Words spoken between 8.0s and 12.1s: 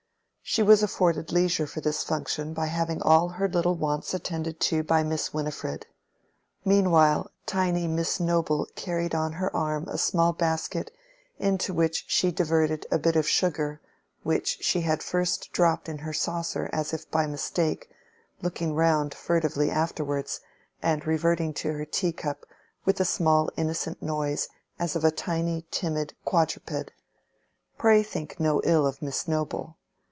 Noble carried on her arm a small basket, into which